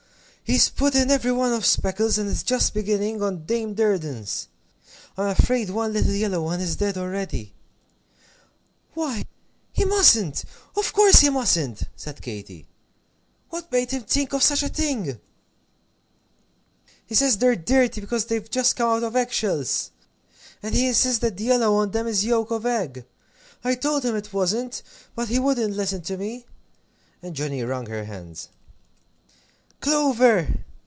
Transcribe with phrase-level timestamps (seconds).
[0.59, 4.49] He's put in every one of Speckle's, and is just beginning on Dame Durden's.
[5.17, 7.53] I'm afraid one little yellow one is dead already"
[8.93, 9.23] "Why,
[9.71, 10.43] he mustn't
[10.75, 12.67] of course he mustn't!" said Katy;
[13.49, 15.21] "what made him think of such a thing?"
[17.05, 19.91] "He says they're dirty, because they've just come out of egg shells!
[20.61, 23.05] And he insists that the yellow on them is yolk of egg.
[23.63, 24.83] I told him it wasn't,
[25.15, 26.45] but he wouldn't listen to me."
[27.21, 28.49] And Johnnie wrung her hands.
[29.79, 30.63] "Clover!"